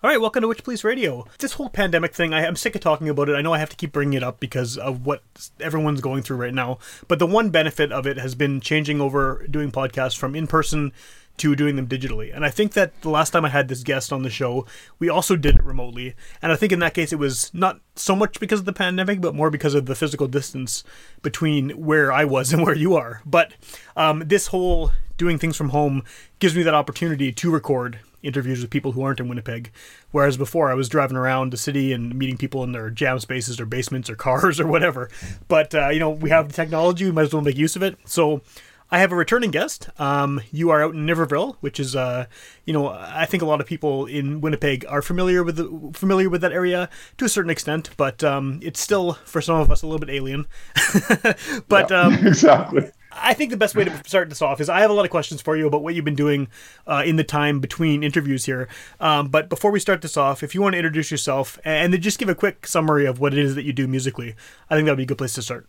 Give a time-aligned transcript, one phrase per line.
[0.00, 1.26] All right, welcome to Witch Police Radio.
[1.40, 3.34] This whole pandemic thing, I, am sick of talking about it.
[3.34, 5.24] I know I have to keep bringing it up because of what
[5.58, 6.78] everyone's going through right now.
[7.08, 10.92] But the one benefit of it has been changing over doing podcasts from in person
[11.38, 12.32] to doing them digitally.
[12.32, 14.66] And I think that the last time I had this guest on the show,
[15.00, 16.14] we also did it remotely.
[16.40, 19.20] And I think in that case, it was not so much because of the pandemic,
[19.20, 20.84] but more because of the physical distance
[21.22, 23.20] between where I was and where you are.
[23.26, 23.52] But
[23.96, 26.04] um, this whole doing things from home
[26.38, 29.70] gives me that opportunity to record interviews with people who aren't in Winnipeg.
[30.10, 33.60] Whereas before, I was driving around the city and meeting people in their jam spaces
[33.60, 35.10] or basements or cars or whatever.
[35.48, 37.82] But, uh, you know, we have the technology, we might as well make use of
[37.82, 37.96] it.
[38.04, 38.42] So
[38.90, 39.90] I have a returning guest.
[39.98, 42.26] Um, you are out in Niverville, which is, uh,
[42.64, 46.30] you know, I think a lot of people in Winnipeg are familiar with the, familiar
[46.30, 49.82] with that area to a certain extent, but um, it's still for some of us
[49.82, 50.46] a little bit alien.
[51.68, 52.90] but yeah, um, exactly.
[53.20, 55.10] I think the best way to start this off is I have a lot of
[55.10, 56.48] questions for you about what you've been doing
[56.86, 58.68] uh, in the time between interviews here.
[59.00, 62.00] Um, but before we start this off, if you want to introduce yourself and then
[62.00, 64.34] just give a quick summary of what it is that you do musically,
[64.70, 65.66] I think that would be a good place to start.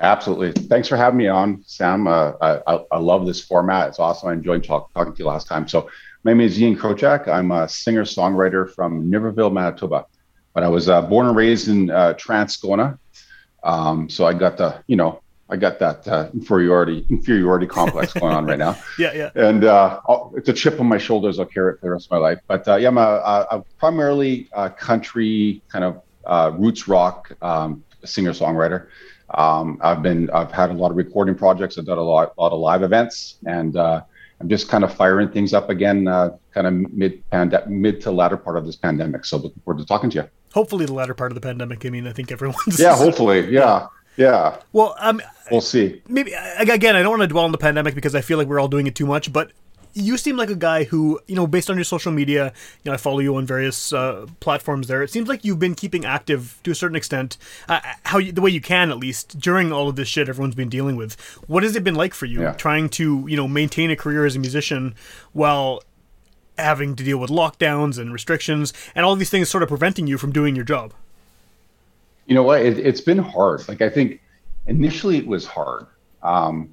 [0.00, 0.50] Absolutely.
[0.52, 2.08] Thanks for having me on, Sam.
[2.08, 3.88] Uh, I, I, love this format.
[3.88, 4.28] It's awesome.
[4.28, 5.68] I enjoyed talk, talking to you last time.
[5.68, 5.88] So,
[6.24, 7.28] my name is Ian Krochak.
[7.28, 10.06] I'm a singer songwriter from Niverville, Manitoba.
[10.52, 12.98] But I was uh, born and raised in uh, Transcona.
[13.62, 18.34] Um, so I got the, you know, I got that uh, inferiority inferiority complex going
[18.34, 18.76] on right now.
[18.98, 19.30] Yeah, yeah.
[19.34, 20.00] And uh,
[20.34, 21.38] it's a chip on my shoulders.
[21.38, 22.38] I'll carry it for the rest of my life.
[22.46, 27.32] But uh, yeah, I'm a, a, a primarily a country kind of uh, roots rock
[27.42, 28.86] um, singer songwriter.
[29.30, 31.76] Um, I've been I've had a lot of recording projects.
[31.78, 34.02] I've done a lot, a lot of live events, and uh,
[34.40, 38.10] I'm just kind of firing things up again, uh, kind of mid pand- mid to
[38.10, 39.24] latter part of this pandemic.
[39.24, 40.28] So looking forward to talking to you.
[40.52, 41.84] Hopefully, the latter part of the pandemic.
[41.84, 42.78] I mean, I think everyone's.
[42.78, 43.86] Yeah, hopefully, yeah.
[44.16, 44.58] Yeah.
[44.72, 45.20] Well, um,
[45.50, 46.02] we'll see.
[46.08, 48.60] Maybe again, I don't want to dwell on the pandemic because I feel like we're
[48.60, 49.32] all doing it too much.
[49.32, 49.50] But
[49.96, 52.94] you seem like a guy who, you know, based on your social media, you know,
[52.94, 54.88] I follow you on various uh, platforms.
[54.88, 57.38] There, it seems like you've been keeping active to a certain extent,
[57.68, 60.56] uh, how you, the way you can at least during all of this shit everyone's
[60.56, 61.14] been dealing with.
[61.46, 62.52] What has it been like for you Yeah.
[62.54, 64.94] trying to, you know, maintain a career as a musician
[65.32, 65.82] while
[66.58, 70.18] having to deal with lockdowns and restrictions and all these things sort of preventing you
[70.18, 70.92] from doing your job?
[72.26, 72.62] You know what?
[72.62, 73.66] It, it's been hard.
[73.68, 74.20] Like I think
[74.66, 75.86] initially it was hard
[76.22, 76.70] um,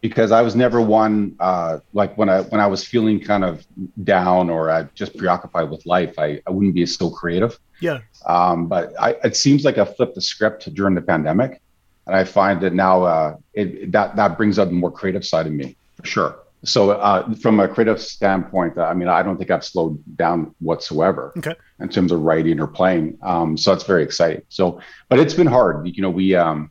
[0.00, 3.66] because I was never one uh, like when I when I was feeling kind of
[4.04, 6.18] down or uh, just preoccupied with life.
[6.18, 7.58] I, I wouldn't be so creative.
[7.80, 8.00] Yeah.
[8.26, 11.60] Um, but I, it seems like I flipped the script during the pandemic,
[12.06, 15.46] and I find that now uh, it, that that brings out the more creative side
[15.46, 16.38] of me for sure.
[16.64, 21.32] So uh, from a creative standpoint, I mean, I don't think I've slowed down whatsoever
[21.36, 21.54] Okay.
[21.80, 23.18] in terms of writing or playing.
[23.22, 24.42] Um, so that's very exciting.
[24.48, 25.86] So, but it's been hard.
[25.86, 26.70] You know, we, um,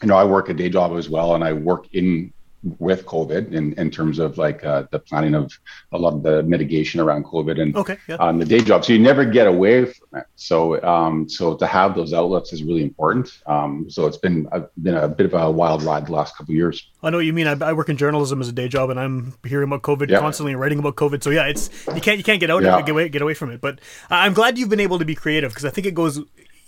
[0.00, 2.32] you know, I work a day job as well, and I work in
[2.78, 5.50] with COVID in, in terms of like uh, the planning of
[5.92, 7.96] a lot of the mitigation around COVID and Okay.
[8.06, 8.16] Yeah.
[8.16, 8.84] on the day job.
[8.84, 10.26] So you never get away from it.
[10.36, 13.40] So um, so to have those outlets is really important.
[13.46, 16.52] Um, so it's been a, been a bit of a wild ride the last couple
[16.52, 16.86] of years.
[17.02, 17.46] I know what you mean.
[17.46, 20.18] I, I work in journalism as a day job, and I'm hearing about COVID Yeah.
[20.20, 21.22] constantly and writing about COVID.
[21.22, 22.74] So yeah, it's you can't you can't get out Yeah.
[22.74, 23.62] of it, get away get away from it.
[23.62, 23.80] But
[24.10, 26.20] I- I'm glad you've been able to be creative because I think it goes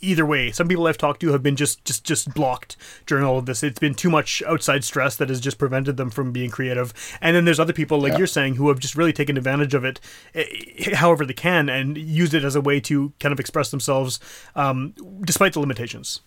[0.03, 0.51] either way.
[0.51, 2.77] Some people I've talked to have been just just just blocked
[3.07, 3.63] during all of this.
[3.63, 6.93] It's been too much outside stress that has just prevented them from being creative.
[7.21, 8.19] And then there's other people like Yeah.
[8.19, 10.01] you're saying who have just really taken advantage of it,
[10.35, 14.21] eh, however they can, and used it as a way to kind of express themselves
[14.57, 14.95] um,
[15.25, 16.21] despite the limitations.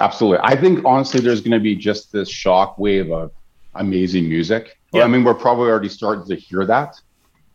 [0.00, 0.38] Absolutely.
[0.42, 3.30] I think honestly, there's going to be just this shock wave of
[3.74, 4.78] amazing music.
[4.92, 5.04] Yeah.
[5.04, 7.00] I mean, we're probably already starting to hear that.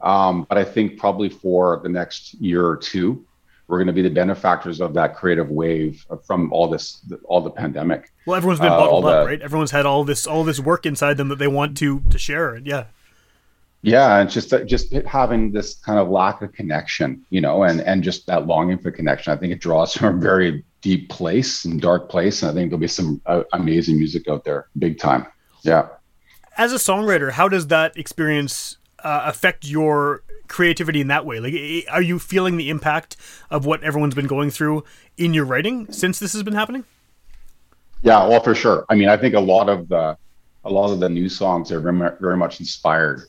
[0.01, 3.25] Um, but I think probably for the next year or two,
[3.68, 7.50] we're going to be the benefactors of that creative wave from all this, all the
[7.50, 8.12] pandemic.
[8.25, 9.42] Well, everyone's been Uh, bottled all up, the- right?
[9.42, 12.54] Everyone's had all this all this work inside them that they want to to share.
[12.56, 12.86] And yeah,
[13.81, 18.04] Yeah, and just just having this kind of lack of connection, you know, and and
[18.04, 19.34] just that longing for connection.
[19.34, 22.70] I think it draws from a very deep place and dark place, and I think
[22.70, 25.25] there'll be some uh, amazing music out there, big time.
[25.63, 25.88] Yeah.
[26.58, 31.40] as a songwriter, how does that experience uh, affect your creativity in that way?
[31.40, 31.54] Like,
[31.92, 33.18] are you feeling the impact
[33.50, 34.84] of what everyone's been going through
[35.18, 36.86] in your writing since this has been happening?
[38.02, 38.86] Yeah, well, for sure.
[38.90, 40.18] I mean, I think a lot of the
[40.64, 43.24] a lot of the new songs are very, very much inspired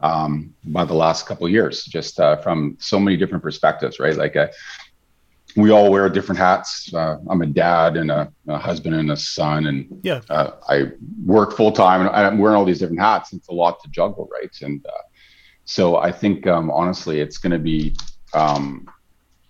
[0.00, 4.16] um, by the last couple of years, just uh, from so many different perspectives, right?
[4.16, 4.48] Like, uh,
[5.56, 6.92] we all wear different hats.
[6.94, 10.92] Uh, I'm a dad and a, a husband and a son, and Yeah, uh, I
[11.24, 13.32] work full time, and I'm wearing all these different hats.
[13.32, 14.50] It's a lot to juggle, right?
[14.62, 15.02] And uh,
[15.68, 17.94] so I think, um, honestly, it's going to be
[18.32, 18.88] um,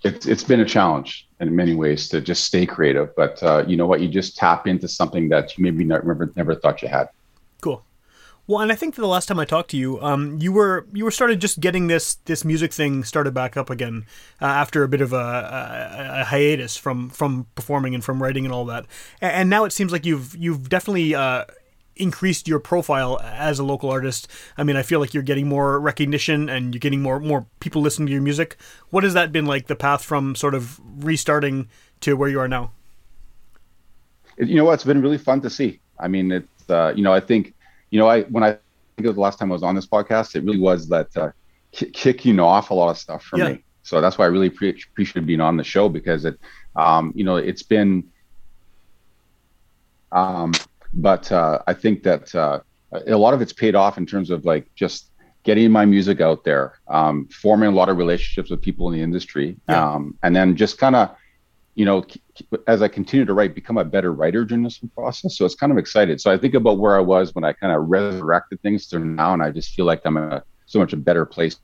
[0.02, 3.14] it's it's been a challenge in many ways to just stay creative.
[3.14, 4.00] But uh, you know what?
[4.00, 7.08] You just tap into something that you maybe never never thought you had.
[7.60, 7.84] cool.
[8.48, 11.04] Well, and I think the last time I talked to you, um, you were you
[11.04, 14.04] were started just getting this this music thing started back up again
[14.42, 18.44] uh, after a bit of a, a, a hiatus from from performing and from writing
[18.44, 18.86] and all that.
[19.20, 21.44] And, now it seems like you've you've definitely uh,
[21.98, 24.28] increased your profile as a local artist.
[24.56, 27.82] I mean, I feel like you're getting more recognition and you're getting more more people
[27.82, 28.56] listening to your music.
[28.90, 29.66] What has that been like?
[29.66, 31.68] The path from sort of restarting
[32.00, 32.70] to where you are now.
[34.38, 34.74] You know what?
[34.74, 35.80] It's been really fun to see.
[35.98, 37.54] I mean, it's uh, you know, I think
[37.90, 38.58] you know, I when I
[38.96, 41.30] think of the last time I was on this podcast, it really was that uh,
[41.72, 43.50] ki- kicking off a lot of stuff for Yeah.
[43.50, 43.64] me.
[43.82, 46.38] So that's why I really pre- appreciate being on the show because it,
[46.76, 48.04] um, you know, it's been.
[50.12, 50.52] Um,
[50.98, 52.60] but uh, I think that uh,
[53.06, 55.10] a lot of it's paid off in terms of like just
[55.44, 59.02] getting my music out there, um, forming a lot of relationships with people in the
[59.02, 59.92] industry, Yeah.
[59.94, 61.10] um, and then just kind of
[61.74, 62.04] you know,
[62.66, 65.36] as I continue to write, become a better writer during this process.
[65.38, 66.20] So it's kind of excited.
[66.20, 69.32] So I think about where I was when I kind of resurrected things to now,
[69.32, 71.54] and I just feel like I'm in a so much a better place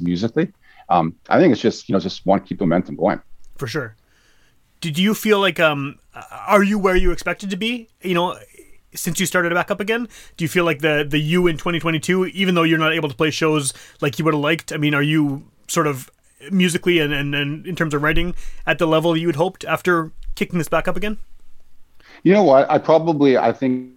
[0.00, 0.52] musically.
[0.90, 3.20] Um, I think it's just you know just want to keep momentum going.
[3.56, 3.96] for sure.
[4.82, 5.98] Did you feel like um
[6.30, 7.88] are you where you expected to be?
[8.02, 8.38] You know,
[8.94, 12.26] since you started back up again, do you feel like the the you in 2022,
[12.26, 14.72] even though you're not able to play shows like you would have liked?
[14.72, 16.10] I mean, are you sort of
[16.50, 18.34] musically and, and, and in terms of writing
[18.66, 21.18] at the level you had hoped after kicking this back up again?
[22.22, 22.70] You know what?
[22.70, 23.92] I probably I think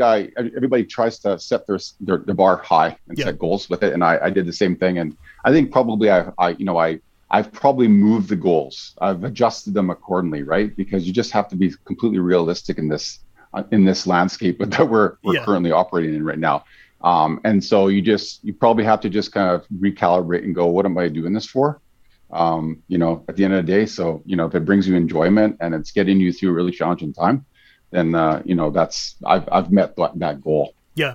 [0.00, 3.24] I everybody tries to set their their, their bar high and Yeah.
[3.26, 4.98] set goals with it, and I, I did the same thing.
[4.98, 7.00] And I think probably I I you know I
[7.30, 8.94] I've probably moved the goals.
[9.00, 10.74] I've adjusted them accordingly, right?
[10.76, 13.20] Because you just have to be completely realistic in this
[13.70, 15.44] in this landscape that we're we're Yeah.
[15.44, 16.64] currently operating in right now.
[17.02, 20.66] Um, and so you just you probably have to just kind of recalibrate and go,
[20.66, 21.80] what am I doing this for?
[22.30, 23.86] Um, you know, at the end of the day.
[23.86, 26.72] So you know, if it brings you enjoyment and it's getting you through a really
[26.72, 27.44] challenging time,
[27.90, 30.74] then uh, you know that's I've I've met that, that goal.
[30.94, 31.14] Yeah.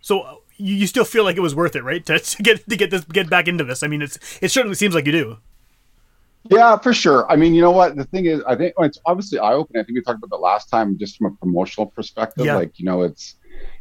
[0.00, 2.04] So uh, you, you still feel like it was worth it, right?
[2.06, 3.82] To, to get to get this get back into this.
[3.82, 5.38] I mean, it's it certainly seems like you do.
[6.50, 7.30] Yeah, for sure.
[7.30, 7.96] I mean, you know what?
[7.96, 9.80] The thing is, I think well, it's obviously eye opening.
[9.80, 12.44] I think we talked about that last time, just from a promotional perspective.
[12.44, 12.56] Yeah.
[12.56, 13.36] Like, you know, it's,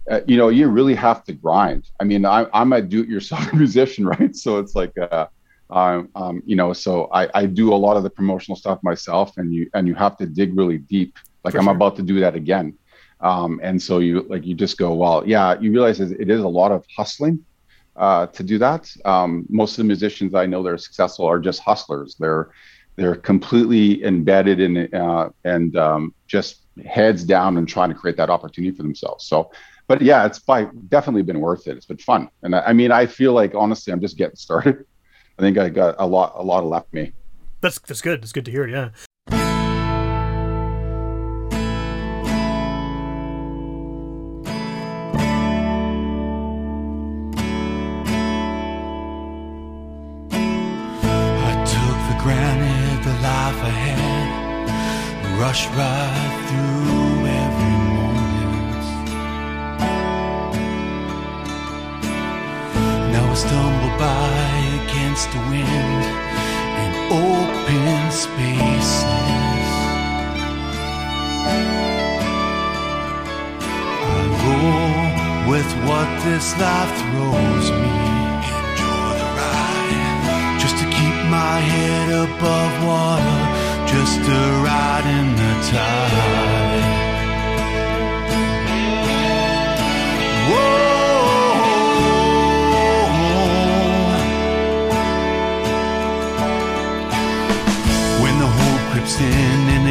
[0.10, 1.90] uh, you know, you really have to grind.
[2.00, 4.36] I mean, I, I'm a do-it-yourself musician, right?
[4.36, 5.28] So it's like, uh,
[5.70, 9.38] um, um, you know, so I, I do a lot of the promotional stuff myself,
[9.38, 11.18] and you and you have to dig really deep.
[11.44, 11.76] Like For I'm sure.
[11.76, 12.78] about to do that again,
[13.20, 15.60] um, and so you like you just go, well, yeah.
[15.60, 17.44] You realize it it is a lot of hustling
[17.96, 18.92] uh, to do that.
[19.06, 22.16] Um, most of the musicians I know that are successful are just hustlers.
[22.20, 22.52] They're
[22.96, 28.30] they're completely embedded in uh, and um, just heads down and trying to create that
[28.30, 29.26] opportunity for themselves.
[29.26, 29.52] So,
[29.88, 31.76] but yeah, it's by definitely been worth it.
[31.76, 34.86] It's been fun, and I, I mean, I feel like honestly, I'm just getting started.
[35.40, 37.12] I think I got a lot a lot left me.
[37.62, 38.22] That's that's good.
[38.22, 38.68] That's good to hear.
[38.68, 38.90] Yeah.
[65.14, 65.68] Against the wind
[66.82, 69.04] in open spaces.
[73.86, 77.94] I roll with what this life throws me.
[78.80, 83.42] The ride, just to keep my head above water,
[83.86, 86.73] just to ride in the tide.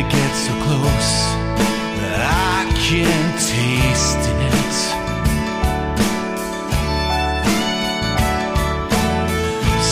[0.09, 1.13] get so close
[2.01, 2.21] that
[2.55, 4.75] I can taste it.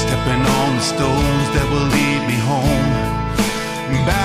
[0.00, 2.90] Stepping on the stones that will lead me home.
[4.06, 4.19] Back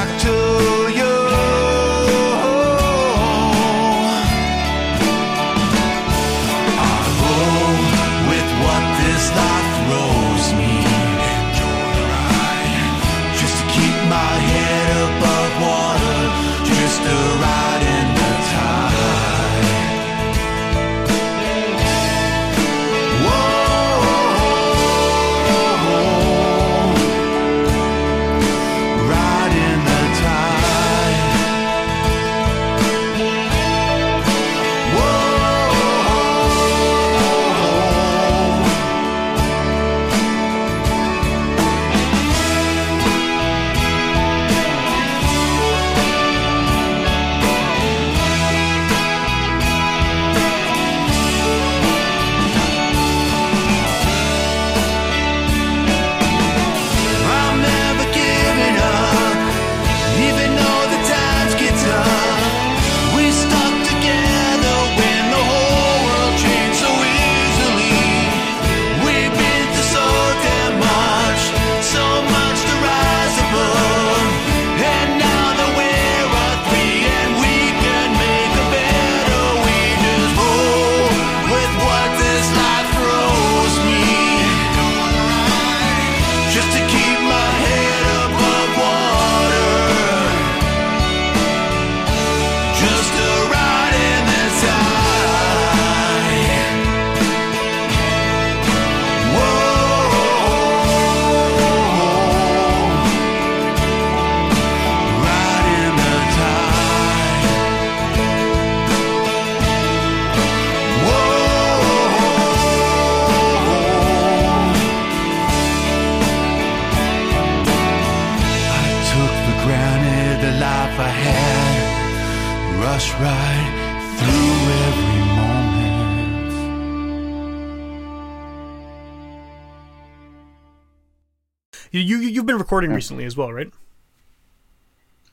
[132.76, 133.72] recording recently as well, right?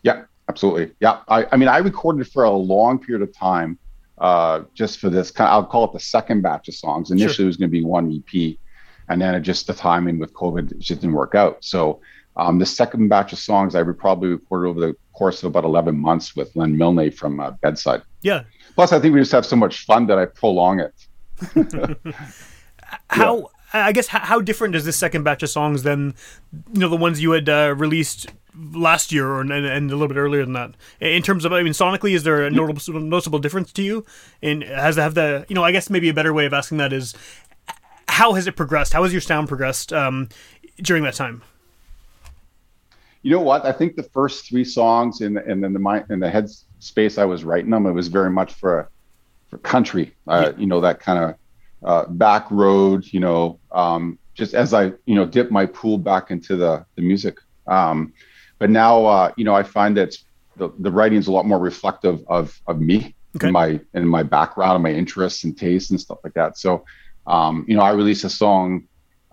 [0.05, 0.93] Yeah, absolutely.
[1.01, 3.81] Yeah, I, I mean, I recorded for a long period of time,
[4.19, 5.51] uh, just for this kind.
[5.51, 7.11] I'll call it the second batch of songs.
[7.11, 8.57] Initially, it was going to be one EP,
[9.09, 11.65] and then it just the timing with COVID just didn't work out.
[11.65, 12.01] So,
[12.37, 15.65] um, the second batch of songs I would probably recorded over the course of about
[15.65, 18.03] eleven months with Len Milne from uh, Bedside.
[18.21, 18.45] Yeah.
[18.77, 20.95] Plus, I think we just have so much fun that I prolong it.
[23.09, 26.14] How I guess how, different is this second batch of songs than
[26.73, 30.09] you know the ones you had uh, released last year or and, and a little
[30.09, 30.75] bit earlier than that?
[31.00, 34.05] In terms of I mean sonically, is there a notable noticeable difference to you?
[34.43, 36.93] And has have the you know I guess maybe a better way of asking that
[36.93, 37.14] is
[38.09, 38.93] how has it progressed?
[38.93, 40.29] How has your sound progressed um,
[40.76, 41.43] during that time?
[43.23, 43.64] You know what?
[43.64, 46.50] I think the first three songs in the, and then the mind in the head
[46.81, 48.91] space I was writing them, it was very much for
[49.49, 50.14] for country.
[50.26, 51.37] Uh, You know that kind of
[51.85, 53.05] uh, back road.
[53.12, 57.03] You know, um, just as I you know dip my pool back into the the
[57.03, 57.39] music.
[57.67, 58.12] Um,
[58.59, 60.17] but now uh, you know I find that
[60.57, 63.47] the the writing is a lot more reflective of of me Okay.
[63.47, 66.59] and my and my background and my interests and tastes and stuff like that.
[66.59, 66.85] So
[67.27, 68.85] um, you know I released a song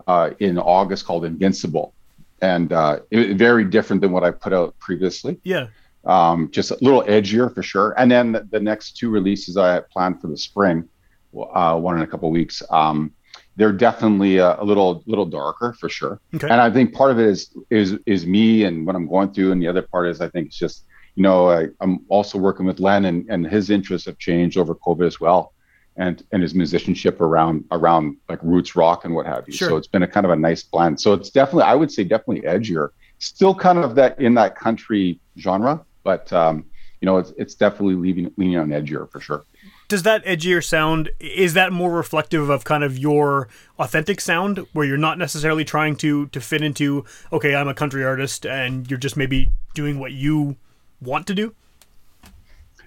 [0.06, 1.94] uh, in August called Invincible.
[2.42, 5.66] And uh, it, very different than what I put out previously Yeah.
[6.06, 7.92] um, just a little edgier for sure.
[7.98, 10.88] And then the, the next two releases I had planned for the spring,
[11.34, 13.12] uh, one in a couple weeks, um,
[13.56, 16.20] they're definitely a, a little little darker for sure.
[16.34, 16.48] Okay.
[16.48, 19.52] And I think part of it is is is me and what I'm going through,
[19.52, 22.66] and the other part is I think it's just you know I, I'm also working
[22.66, 25.52] with Len, and, and his interests have changed over COVID as well.
[25.96, 29.52] And, and his musicianship around around like roots rock and what have you.
[29.52, 29.70] Sure.
[29.70, 30.98] So it's been a kind of a nice blend.
[30.98, 32.90] So it's definitely I would say definitely edgier.
[33.18, 36.64] Still kind of that in that country genre, but um,
[37.00, 39.44] you know it's it's definitely leaning leaning on edgier for sure.
[39.90, 44.86] Does that edgier sound is that more reflective of kind of your authentic sound where
[44.86, 49.00] you're not necessarily trying to to fit into okay, I'm a country artist and you're
[49.00, 50.54] just maybe doing what you
[51.02, 51.56] want to do?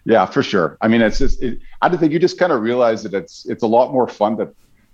[0.06, 0.78] Yeah, for sure.
[0.80, 3.46] I mean, it's just it, I don't think you just kind of realize that it's
[3.48, 4.48] it's a lot more fun to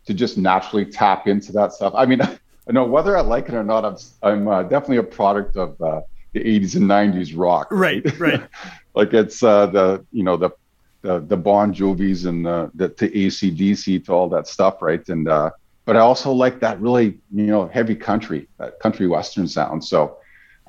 [0.08, 1.94] to just naturally tap into that stuff.
[1.96, 2.22] I mean,
[2.68, 3.86] I know whether I like it or not.
[3.86, 6.02] I'm I'm uh, definitely a product of uh,
[6.34, 7.68] the 80s and 90s rock.
[7.70, 8.42] Right, right.
[8.96, 10.50] like it's uh, the you know the
[11.02, 15.08] the the Bon Jovi's and the, the to ACDC to all that stuff, right?
[15.10, 15.52] And uh,
[15.86, 19.84] but I also like that really you know heavy country, that country western sound.
[19.84, 20.18] So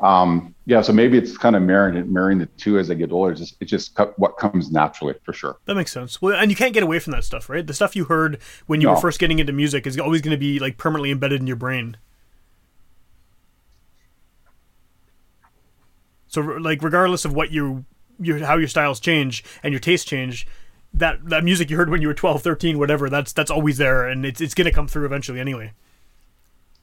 [0.00, 3.32] um, yeah, so maybe it's kind of marrying marrying the two as I get older.
[3.32, 5.58] It's just, it's just what comes naturally for sure.
[5.66, 6.22] That makes sense.
[6.22, 7.66] Well, and you can't get away from that stuff, right?
[7.66, 8.94] The stuff you heard when you no.
[8.94, 11.56] were first getting into music is always going to be like permanently embedded in your
[11.56, 11.99] brain.
[16.28, 17.84] So, like, regardless of what you
[18.21, 20.47] your how your styles change and your tastes change,
[20.95, 24.07] that that music you heard when you were 12, 13, whatever, that's that's always there
[24.07, 25.73] and it's it's gonna come through eventually anyway.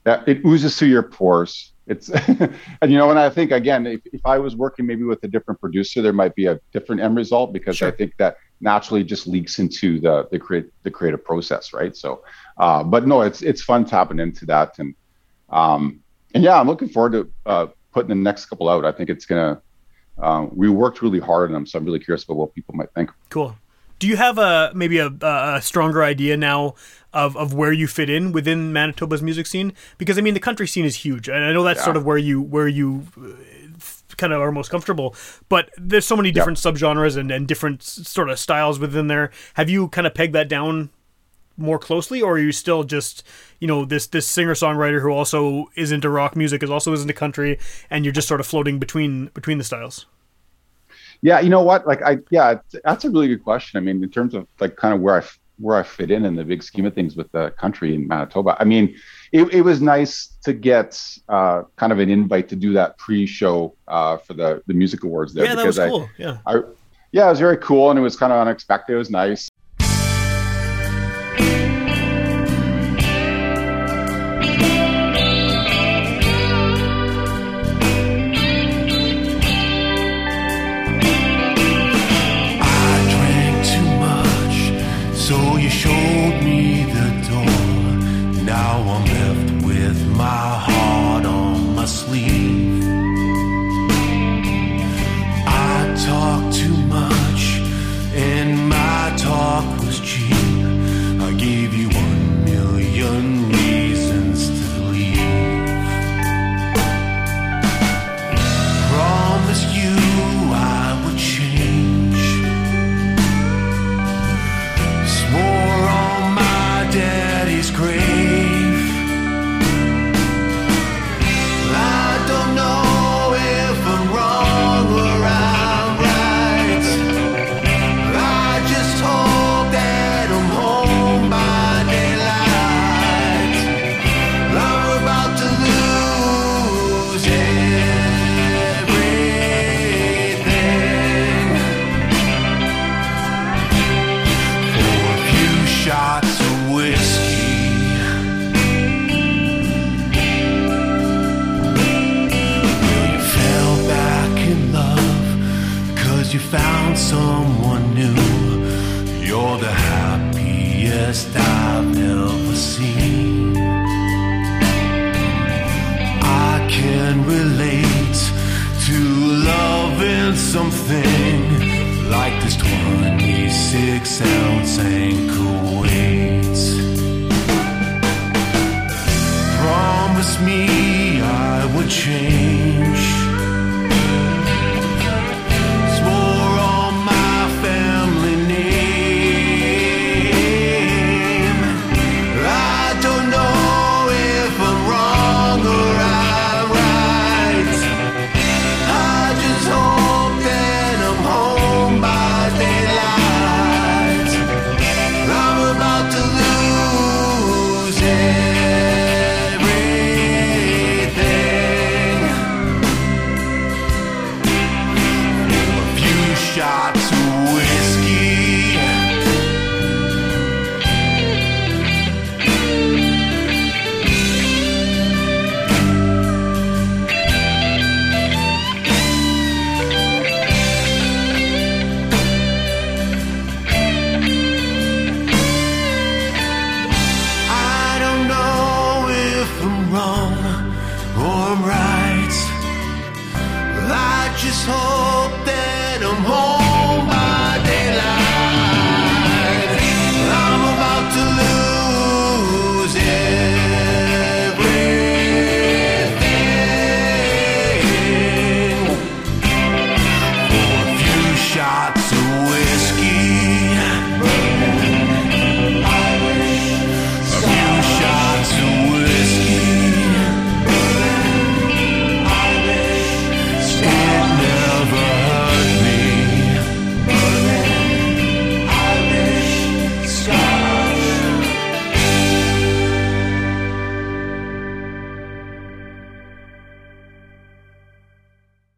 [0.06, 1.72] Yeah, it oozes through your pores.
[1.86, 2.10] It's
[2.82, 5.28] and you know, and I think again, if, if I was working maybe with a
[5.28, 9.28] different producer, there might be a different end result because I think that naturally just
[9.28, 11.96] leaks into the the create the creative process, right?
[11.96, 12.24] So,
[12.58, 14.96] uh, but no, it's it's fun tapping into that and
[15.50, 16.02] um
[16.34, 18.86] and yeah, I'm looking forward to uh, putting the next couple out.
[18.86, 19.62] I think it's gonna.
[20.20, 22.92] Um, we worked really hard on them, so I'm really curious about what people might
[22.94, 23.12] think.
[23.30, 23.56] Cool.
[24.00, 26.76] Do you have a maybe a, a stronger idea now
[27.14, 29.74] of, of where you fit in within Manitoba's music scene?
[29.98, 31.86] Because I mean, the country scene is huge, and I know that's Yeah.
[31.86, 33.08] sort of where you where you
[34.18, 35.16] kind of are most comfortable.
[35.50, 39.32] But there's so many different subgenres and, and different sort of styles within there.
[39.56, 40.90] Have you kind of pegged that down
[41.58, 43.24] more closely, or are you still just
[43.60, 47.02] you know this this singer songwriter who also is into rock music, is also is
[47.02, 47.60] into country,
[47.90, 50.06] and you're just sort of floating between between the styles?
[51.22, 51.88] Yeah, you know what?
[51.88, 53.78] Like, I yeah, that's a really good question.
[53.78, 55.26] I mean, in terms of like kind of where I
[55.60, 58.56] where I fit in in the big scheme of things with the country in Manitoba.
[58.60, 58.96] I mean,
[59.32, 63.76] it, it was nice to get uh, kind of an invite to do that pre-show
[63.88, 66.10] uh, for the the music awards there Yeah, that was I, cool.
[66.18, 66.38] Yeah.
[66.46, 66.62] I
[67.12, 68.94] yeah, it was very cool and it was kind of unexpected.
[68.94, 69.50] It was nice.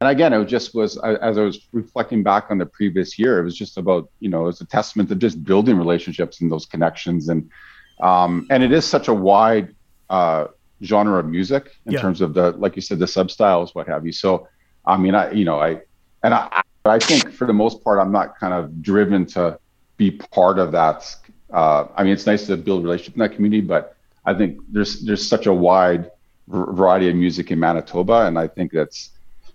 [0.09, 3.57] Again, it just was as I was reflecting back on the previous year, it was
[3.57, 7.49] just about you know it's a testament to just building relationships and those connections, and
[8.01, 9.75] um, and it is such a wide
[10.09, 10.45] uh,
[10.83, 12.01] genre of music in Yeah.
[12.01, 14.11] terms of the like you said the substyles, what have you.
[14.13, 14.47] So
[14.85, 15.81] I mean, I you know I
[16.23, 19.59] and I I think for the most part, I'm not kind of driven to
[19.97, 21.15] be part of that.
[21.53, 23.95] Uh, I mean, it's nice to build relationships in that community, but
[24.25, 26.09] I think there's there's such a wide
[26.47, 29.11] variety of music in Manitoba, and I think that's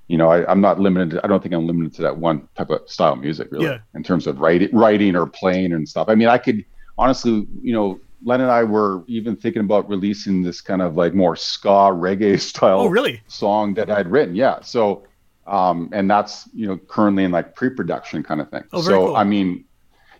[0.08, 1.20] you know I, I'm not limited.
[1.24, 3.78] I don't think I'm limited to that one type of style of music really Yeah.
[3.94, 6.08] in terms of writing, writing or playing and stuff.
[6.08, 6.64] I mean, I could
[6.98, 11.12] honestly, you know, Len and I were even thinking about releasing this kind of like
[11.14, 13.22] more ska reggae style Oh, really?
[13.28, 14.34] song that I'd written.
[14.34, 14.60] Yeah.
[14.62, 15.04] So,
[15.46, 18.64] um, and that's, you know, currently in like pre production kind of thing.
[18.72, 19.16] Oh, very so, cool.
[19.16, 19.64] I mean,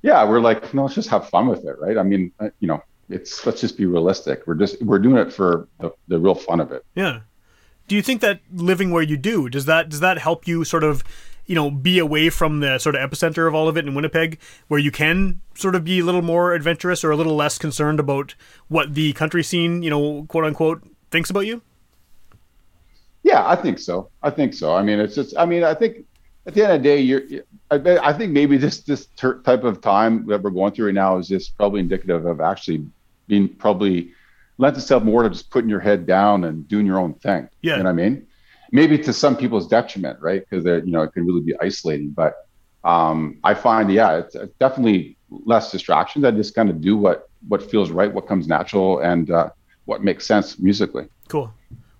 [0.02, 1.76] yeah, we're like, no, let's just have fun with it.
[1.80, 1.96] Right.
[1.96, 4.42] I mean, uh, you know, it's, let's just be realistic.
[4.46, 6.84] We're just, we're doing it for the, the real fun of it.
[6.94, 7.20] Yeah.
[7.86, 10.84] Do you think that living where you do does that does that help you sort
[10.84, 11.04] of,
[11.46, 14.38] you know, be away from the sort of epicenter of all of it in Winnipeg,
[14.68, 18.00] where you can sort of be a little more adventurous or a little less concerned
[18.00, 18.34] about
[18.68, 21.60] what the country scene, you know, quote unquote, thinks about you?
[23.22, 24.10] Yeah, I think so.
[24.22, 24.74] I think so.
[24.74, 25.36] I mean, it's just.
[25.36, 26.04] I mean, I think
[26.46, 27.22] at the end of the day, you're.
[27.70, 30.94] I, I think maybe this this ter- type of time that we're going through right
[30.94, 32.86] now is just probably indicative of actually
[33.26, 34.12] being probably
[34.58, 37.48] lends itself more to just putting your head down and doing your own thing.
[37.62, 37.76] Yeah.
[37.76, 38.26] You know what I mean?
[38.72, 40.44] Maybe to some people's detriment, right?
[40.48, 42.10] Because they're, you know it can really be isolating.
[42.10, 42.46] But
[42.84, 46.24] um, I find, yeah, it's, definitely less distractions.
[46.24, 49.50] I just kind of do what what feels right, what comes natural, and uh,
[49.84, 51.06] what makes sense musically.
[51.28, 51.52] Cool.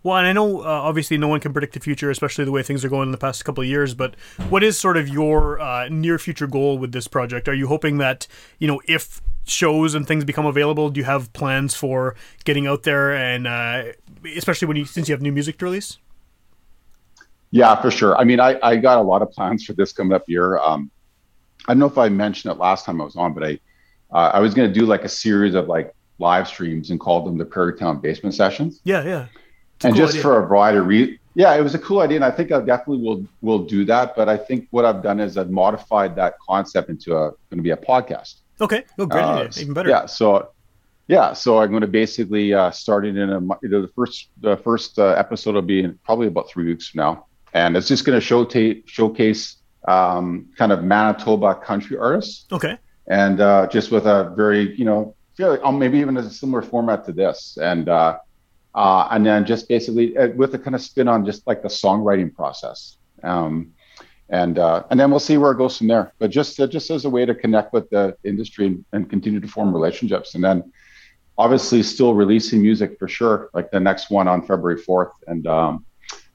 [0.03, 2.63] Well, and I know uh, obviously no one can predict the future, especially the way
[2.63, 3.95] things are going in the past couple of years.
[3.95, 4.17] But
[4.51, 7.49] what is sort of your uh, near future goal with this project?
[7.49, 8.27] Are you hoping that
[8.59, 12.83] you know if shows and things become available, do you have plans for getting out
[12.83, 13.85] there and uh,
[14.37, 15.99] especially when you since you have new music to release?
[17.51, 18.17] Yeah, for sure.
[18.17, 20.59] I mean, I, I got a lot of plans for this coming up year.
[20.59, 20.91] Um,
[21.69, 23.61] I don't know if I mentioned it last time I was on, but I
[24.13, 27.25] uh, I was going to do like a series of like live streams and call
[27.25, 28.81] them the Prairie Town Basement Sessions.
[28.85, 29.27] Yeah, yeah.
[29.77, 30.23] It's and cool just idea.
[30.23, 31.19] for a variety of reasons.
[31.37, 34.15] Yeah, it was a cool idea, and I think I definitely will will do that.
[34.15, 37.63] But I think what I've done is I've modified that concept into a going to
[37.63, 38.37] be a podcast.
[38.61, 39.89] Okay, oh great Uh, even better.
[39.89, 40.07] Yeah.
[40.07, 40.51] So,
[41.09, 41.33] yeah.
[41.33, 44.57] So I'm going to basically uh, start it in a you know, the first the
[44.59, 48.05] first uh, episode will be in probably about three weeks from now, and it's just
[48.05, 49.57] going to showcase showcase
[49.89, 55.15] um, kind of Manitoba country artists, Okay, and uh, just with a very you know
[55.37, 58.19] feel like, um, maybe even a similar format to this, and uh,
[58.75, 61.69] uh, and then just basically uh, with a kind of spin on just like the
[61.69, 62.97] songwriting process.
[63.23, 63.73] Um,
[64.29, 66.13] and uh, and then we'll see where it goes from there.
[66.19, 69.41] But just uh, just as a way to connect with the industry and, and continue
[69.41, 70.73] to form relationships, and then
[71.37, 75.85] obviously still releasing music for sure, like the next one on February fourth, and um,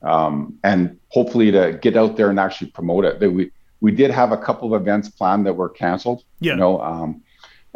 [0.01, 3.19] um, and hopefully to get out there and actually promote it.
[3.19, 6.23] That we we did have a couple of events planned that were canceled.
[6.39, 6.53] Yeah.
[6.53, 7.23] You know, um,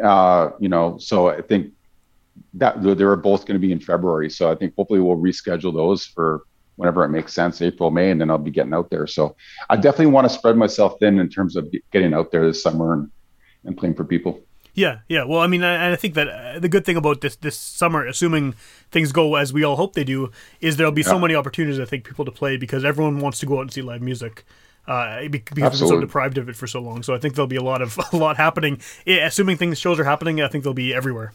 [0.02, 1.72] uh, you know, so I think
[2.54, 4.30] that they were both going to be in February.
[4.30, 6.42] So I think hopefully we'll reschedule those for
[6.76, 9.06] whenever it makes sense, April, May, and then I'll be getting out there.
[9.06, 9.36] So
[9.70, 12.92] I definitely want to spread myself thin in terms of getting out there this summer
[12.94, 13.10] and,
[13.64, 14.40] and playing for people.
[14.74, 15.24] yeah, yeah.
[15.24, 18.04] Well, I mean, I, I think that uh, the good thing about this this summer,
[18.06, 18.54] assuming
[18.90, 21.78] things go as we all hope they do, is there'll be so many opportunities.
[21.78, 24.44] I think people to play because everyone wants to go out and see live music.
[24.86, 27.36] Uh, be- because we've been so deprived of it for so long, so I think
[27.36, 28.80] there'll be a lot of a lot happening.
[29.06, 31.32] Yeah, assuming things shows are happening, I think they'll be everywhere.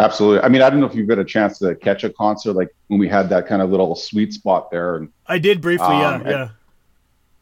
[0.00, 0.40] Absolutely.
[0.40, 2.74] I mean, I don't know if you've got a chance to catch a concert like
[2.88, 6.00] when we had that kind of little sweet spot there, and I did briefly, Um,
[6.00, 6.48] yeah, and- yeah.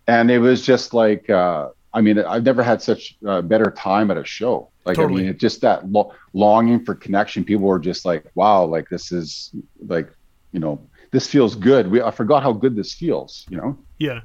[0.07, 4.11] and it was just like uh, I mean, I've never had such a better time
[4.11, 4.69] at a show.
[4.85, 5.23] Like Totally.
[5.23, 7.45] I mean, it just that lo- longing for connection.
[7.45, 9.51] People were just like, "Wow, like this is
[9.87, 10.11] like,
[10.53, 13.47] you know, this feels good." We I forgot how good this feels.
[13.49, 13.79] You know.
[13.99, 14.21] Yeah.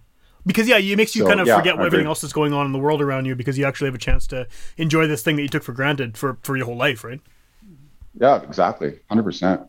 [0.46, 2.66] Because yeah, it makes you So, kind of yeah, forget everything else that's going on
[2.66, 5.36] in the world around you because you actually have a chance to enjoy this thing
[5.36, 7.20] that you took for granted for, for your whole life, right?
[8.20, 9.62] Yeah, exactly, hundred percent.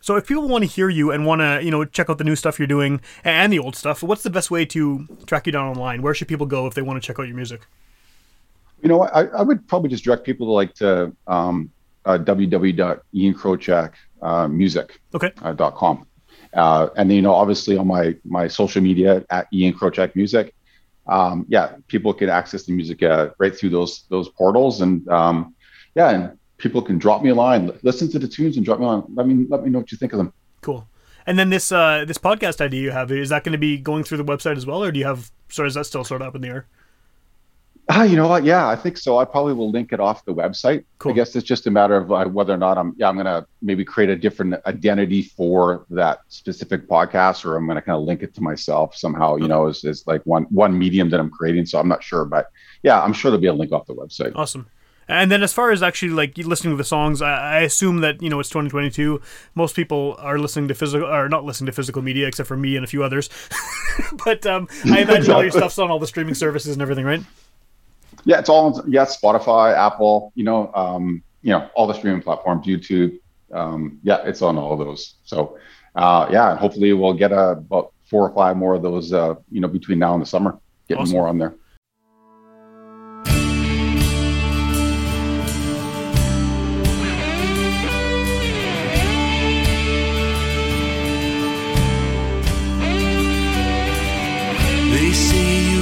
[0.00, 2.24] So if people want to hear you and want to, you know, check out the
[2.24, 5.52] new stuff you're doing and the old stuff, what's the best way to track you
[5.52, 6.02] down online?
[6.02, 7.68] Where should people go if they want to check out your music?
[8.82, 9.02] You know.
[9.02, 11.70] I, I would probably just direct people to like to um,
[12.04, 14.98] uh, www.iancrochakmusic.com.
[15.14, 15.30] Okay.
[15.40, 16.04] Uh, dot com.
[16.54, 20.52] uh, and then, you know, obviously on my my social media at Ian Krochak Music.
[21.06, 25.54] Um, yeah, people can access the music uh, right through those those portals, and um,
[25.94, 28.86] yeah, and people can drop me a line, listen to the tunes, and drop me
[28.86, 29.02] a line.
[29.14, 30.32] Let me let me know what you think of them.
[30.62, 30.88] Cool.
[31.26, 34.04] And then this uh, this podcast idea you have is that going to be going
[34.04, 35.30] through the website as well, or do you have?
[35.48, 36.66] Sorry, is that still sort of up in the air?
[37.88, 38.44] Ah, you know what?
[38.44, 39.18] Yeah, I think so.
[39.18, 40.84] I probably will link it off the website.
[40.98, 41.12] Cool.
[41.12, 42.94] I guess it's just a matter of uh, whether or not I'm.
[42.96, 47.82] Yeah, I'm gonna maybe create a different identity for that specific podcast, or I'm gonna
[47.82, 49.36] kind of link it to myself somehow.
[49.36, 51.66] You know, as, as like one one medium that I'm creating.
[51.66, 52.50] So I'm not sure, but
[52.82, 54.32] yeah, I'm sure there'll be a link off the website.
[54.36, 54.66] Awesome.
[55.08, 58.22] And then as far as actually like listening to the songs, I, I assume that
[58.22, 59.20] you know it's 2022.
[59.54, 62.76] Most people are listening to physical, or not listening to physical media, except for me
[62.76, 63.28] and a few others.
[64.24, 67.22] but um, I imagine all your stuff's on all the streaming services and everything, right?
[68.24, 72.66] Yeah, it's all yeah, Spotify, Apple, you know, um, you know, all the streaming platforms,
[72.66, 73.18] YouTube.
[73.52, 75.14] Um, yeah, it's on all of those.
[75.24, 75.58] So
[75.94, 79.34] uh, yeah, and hopefully we'll get uh, about four or five more of those, uh,
[79.50, 81.14] you know, between now and the summer, getting Awesome.
[81.14, 81.54] more on there.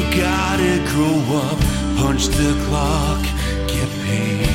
[0.01, 1.59] You gotta grow up,
[1.99, 3.23] punch the clock,
[3.67, 4.49] get paid.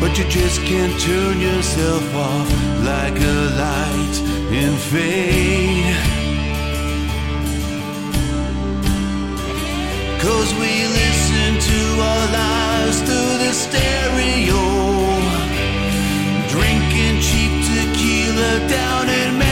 [0.00, 2.48] But you just can't turn yourself off
[2.90, 4.16] like a light
[4.60, 5.96] and fade.
[10.24, 14.64] Cause we listen to our lives through the stereo.
[16.54, 19.49] Drinking cheap tequila down in Mexico.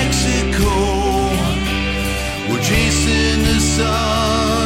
[3.78, 4.57] Sun,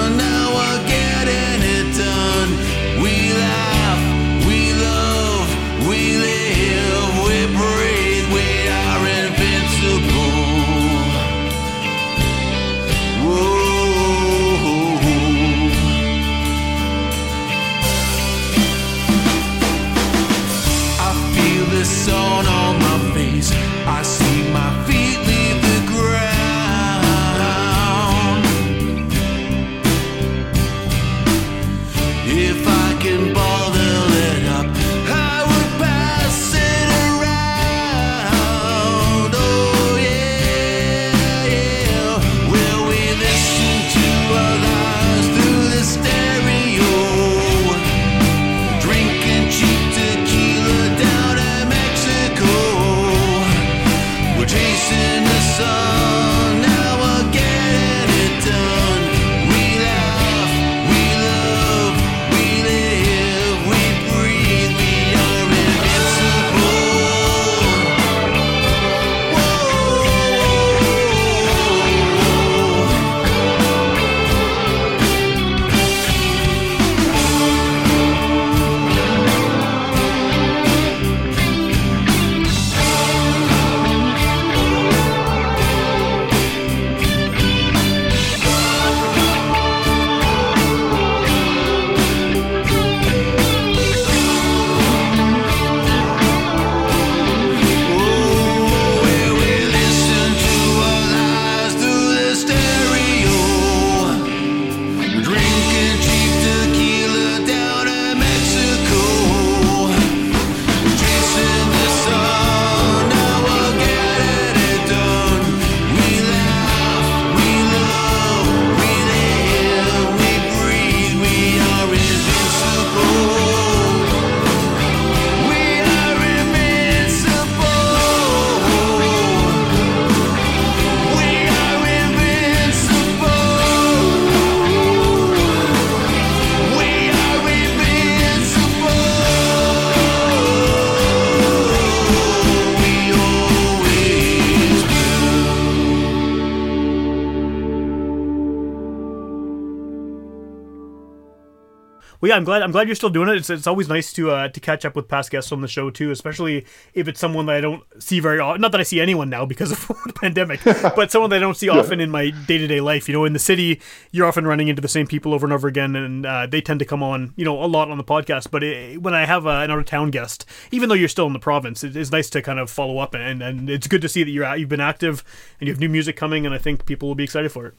[152.23, 152.63] Well, yeah, I'm glad.
[152.63, 153.37] I'm glad you're still doing it.
[153.37, 155.91] It's, it's always nice to uh, to catch up with past guests on the show
[155.91, 158.61] too, especially if it's someone that I don't see very often.
[158.61, 161.57] Not that I see anyone now because of the pandemic, but someone that I don't
[161.57, 163.09] see often in my day to day life.
[163.09, 163.81] You know, in the city,
[164.13, 166.79] you're often running into the same people over and over again, and uh, they tend
[166.79, 168.53] to come on, you know, a lot on the podcast.
[168.53, 171.27] But it, when I have uh, an out of town guest, even though you're still
[171.27, 174.01] in the province, it is nice to kind of follow up, and and it's good
[174.03, 175.25] to see that you're out, you've been active
[175.59, 177.75] and you have new music coming, and I think people will be excited for it.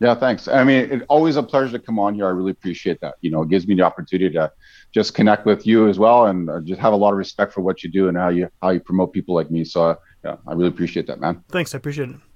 [0.00, 0.48] Yeah, thanks.
[0.48, 2.26] I mean, it's always a pleasure to come on here.
[2.26, 3.16] I really appreciate that.
[3.20, 4.50] You know, it gives me the opportunity to
[4.92, 7.60] just connect with you as well, and uh, just have a lot of respect for
[7.60, 9.62] what you do and how you how you promote people like me.
[9.62, 11.44] So, uh, yeah, I really appreciate that, man.
[11.50, 12.29] Thanks, I appreciate it.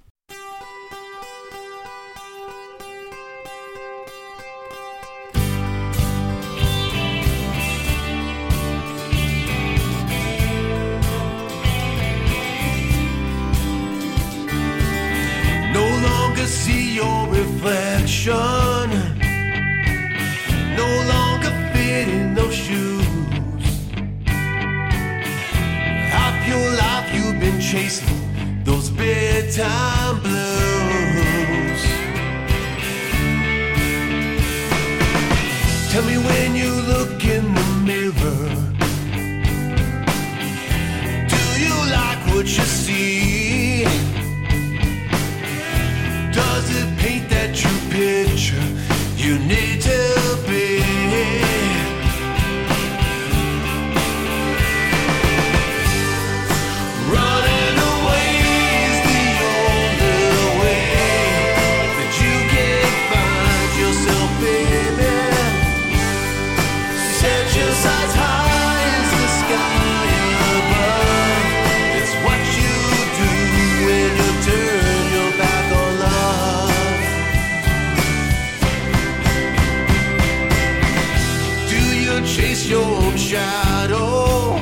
[82.34, 84.56] Chase your own shadow?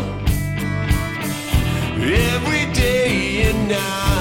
[2.03, 4.12] every day and night.